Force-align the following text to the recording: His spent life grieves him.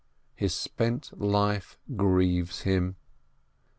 His 0.35 0.55
spent 0.55 1.11
life 1.21 1.77
grieves 1.95 2.61
him. 2.61 2.95